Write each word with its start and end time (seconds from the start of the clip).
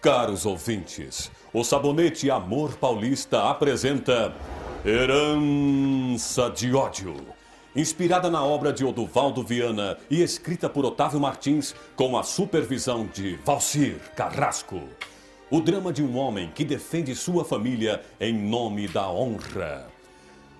Caros 0.00 0.46
ouvintes, 0.46 1.30
o 1.52 1.62
Sabonete 1.62 2.30
Amor 2.30 2.74
Paulista 2.76 3.50
apresenta 3.50 4.34
Herança 4.82 6.48
de 6.48 6.74
Ódio. 6.74 7.16
Inspirada 7.76 8.30
na 8.30 8.42
obra 8.42 8.72
de 8.72 8.82
Oduvaldo 8.82 9.42
Viana 9.42 9.98
e 10.08 10.22
escrita 10.22 10.70
por 10.70 10.86
Otávio 10.86 11.20
Martins 11.20 11.74
com 11.94 12.16
a 12.16 12.22
supervisão 12.22 13.06
de 13.12 13.36
Valcir 13.44 13.96
Carrasco. 14.16 14.80
O 15.50 15.60
drama 15.60 15.92
de 15.92 16.02
um 16.02 16.16
homem 16.16 16.50
que 16.54 16.64
defende 16.64 17.14
sua 17.14 17.44
família 17.44 18.00
em 18.18 18.32
nome 18.32 18.88
da 18.88 19.06
honra. 19.10 19.86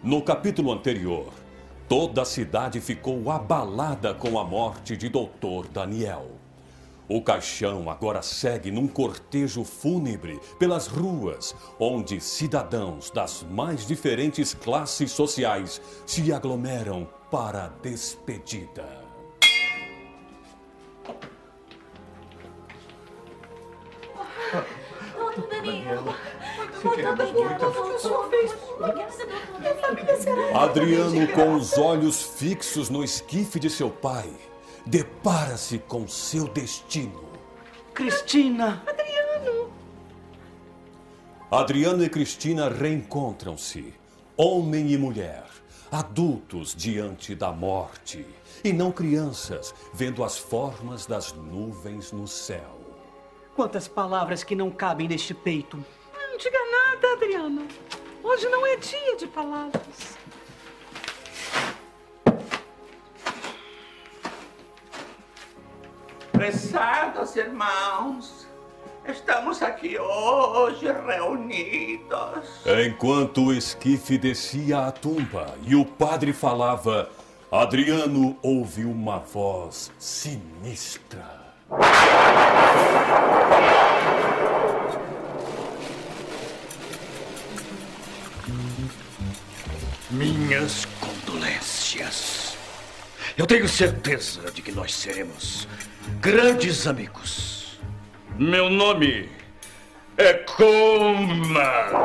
No 0.00 0.22
capítulo 0.22 0.70
anterior, 0.70 1.32
toda 1.88 2.22
a 2.22 2.24
cidade 2.24 2.80
ficou 2.80 3.28
abalada 3.32 4.14
com 4.14 4.38
a 4.38 4.44
morte 4.44 4.96
de 4.96 5.08
Doutor 5.08 5.66
Daniel. 5.66 6.43
O 7.06 7.20
caixão 7.20 7.90
agora 7.90 8.22
segue 8.22 8.70
num 8.70 8.88
cortejo 8.88 9.62
fúnebre 9.62 10.40
pelas 10.58 10.86
ruas, 10.86 11.54
onde 11.78 12.18
cidadãos 12.18 13.10
das 13.10 13.42
mais 13.50 13.86
diferentes 13.86 14.54
classes 14.54 15.12
sociais 15.12 15.82
se 16.06 16.32
aglomeram 16.32 17.06
para 17.30 17.66
a 17.66 17.68
despedida. 17.68 19.04
Doutor 25.14 25.48
Daniel. 25.50 26.04
Doutor 26.82 27.16
Daniel, 27.16 27.58
doutor, 27.58 27.94
o 27.94 27.98
senhor 27.98 28.30
fez 28.30 28.52
por 28.52 28.94
que 28.94 29.60
minha 29.60 29.74
família 29.74 30.16
será... 30.16 30.62
Adriano, 30.62 31.28
com 31.28 31.54
os 31.54 31.76
olhos 31.76 32.22
fixos 32.22 32.88
no 32.88 33.04
esquife 33.04 33.60
de 33.60 33.68
seu 33.68 33.90
pai, 33.90 34.32
depara-se 34.86 35.78
com 35.78 36.06
seu 36.06 36.46
destino. 36.48 37.24
Cristina! 37.92 38.82
Adriano! 38.86 39.72
Adriano 41.50 42.04
e 42.04 42.08
Cristina 42.08 42.68
reencontram-se, 42.68 43.94
homem 44.36 44.90
e 44.90 44.98
mulher, 44.98 45.46
adultos 45.90 46.74
diante 46.74 47.34
da 47.34 47.52
morte, 47.52 48.26
e 48.62 48.72
não 48.72 48.90
crianças, 48.90 49.74
vendo 49.92 50.24
as 50.24 50.36
formas 50.36 51.06
das 51.06 51.32
nuvens 51.32 52.12
no 52.12 52.26
céu. 52.26 52.80
Quantas 53.54 53.86
palavras 53.86 54.42
que 54.42 54.56
não 54.56 54.70
cabem 54.70 55.06
neste 55.06 55.32
peito. 55.32 55.76
Não 56.12 56.36
diga 56.36 56.58
nada, 56.70 57.12
Adriano. 57.12 57.68
Hoje 58.22 58.48
não 58.48 58.66
é 58.66 58.76
dia 58.76 59.16
de 59.16 59.28
palavras. 59.28 60.18
Prezados 66.34 67.36
irmãos, 67.36 68.48
estamos 69.06 69.62
aqui 69.62 69.96
hoje 69.96 70.84
reunidos. 71.06 72.66
Enquanto 72.84 73.46
o 73.46 73.52
esquife 73.52 74.18
descia 74.18 74.88
à 74.88 74.90
tumba 74.90 75.54
e 75.64 75.76
o 75.76 75.86
padre 75.86 76.32
falava, 76.32 77.08
Adriano 77.52 78.36
ouviu 78.42 78.90
uma 78.90 79.20
voz 79.20 79.92
sinistra. 79.96 81.40
Minhas 90.10 90.84
condolências. 91.00 92.58
Eu 93.38 93.46
tenho 93.46 93.68
certeza 93.68 94.50
de 94.50 94.62
que 94.62 94.72
nós 94.72 94.92
seremos 94.92 95.68
grandes 96.20 96.86
amigos. 96.86 97.78
Meu 98.38 98.68
nome 98.68 99.28
é 100.16 100.34
Coma. 100.34 102.04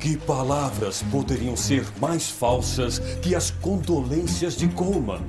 Que 0.00 0.16
palavras 0.16 1.02
poderiam 1.10 1.56
ser 1.56 1.84
mais 2.00 2.30
falsas 2.30 2.98
que 3.20 3.34
as 3.34 3.50
condolências 3.50 4.56
de 4.56 4.68
Coleman? 4.68 5.22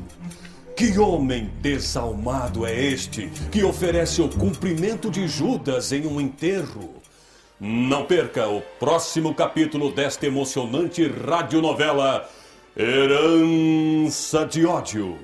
Que 0.76 0.98
homem 0.98 1.52
desalmado 1.62 2.66
é 2.66 2.74
este 2.74 3.30
que 3.52 3.64
oferece 3.64 4.22
o 4.22 4.30
cumprimento 4.30 5.12
de 5.12 5.28
Judas 5.28 5.92
em 5.92 6.08
um 6.08 6.22
enterro? 6.22 6.99
Não 7.60 8.06
perca 8.06 8.48
o 8.48 8.62
próximo 8.80 9.36
capítulo 9.36 9.92
desta 9.92 10.26
emocionante 10.26 11.06
radionovela 11.06 12.30
Herança 12.74 14.46
de 14.46 14.66
Ódio. 14.66 15.20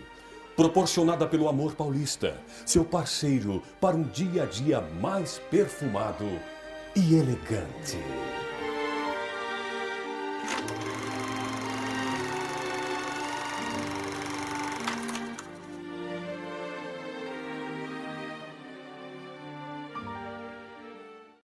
Proporcionada 0.54 1.26
pelo 1.26 1.48
Amor 1.48 1.76
Paulista, 1.76 2.36
seu 2.66 2.84
parceiro 2.84 3.64
para 3.80 3.96
um 3.96 4.04
dia 4.04 4.44
a 4.44 4.46
dia 4.46 4.82
mais 5.00 5.40
perfumado 5.50 6.28
e 6.94 7.16
elegante. 7.16 7.98